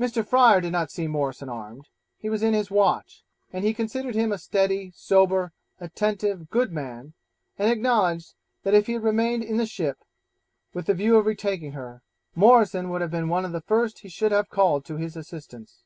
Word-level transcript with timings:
Mr. 0.00 0.26
Fryer 0.26 0.60
did 0.60 0.72
not 0.72 0.90
see 0.90 1.06
Morrison 1.06 1.48
armed; 1.48 1.88
he 2.18 2.28
was 2.28 2.42
in 2.42 2.54
his 2.54 2.72
watch, 2.72 3.22
and 3.52 3.64
he 3.64 3.72
considered 3.72 4.16
him 4.16 4.32
a 4.32 4.36
steady, 4.38 4.90
sober, 4.96 5.52
attentive, 5.78 6.50
good 6.50 6.72
man; 6.72 7.14
and 7.56 7.70
acknowledged, 7.70 8.34
that 8.64 8.74
if 8.74 8.88
he 8.88 8.94
had 8.94 9.04
remained 9.04 9.44
in 9.44 9.58
the 9.58 9.66
ship, 9.66 9.98
with 10.74 10.86
the 10.86 10.92
view 10.94 11.14
of 11.16 11.26
retaking 11.26 11.70
her, 11.70 12.02
Morrison 12.34 12.90
would 12.90 13.00
have 13.00 13.12
been 13.12 13.28
one 13.28 13.44
of 13.44 13.52
the 13.52 13.60
first 13.60 14.00
he 14.00 14.08
should 14.08 14.32
have 14.32 14.48
called 14.50 14.84
to 14.86 14.96
his 14.96 15.14
assistance. 15.16 15.84